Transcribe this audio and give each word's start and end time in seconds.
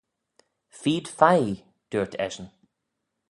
Feed 0.79 1.05
feiy, 1.19 1.49
dooyrt 1.89 2.13
eshyn. 2.25 2.47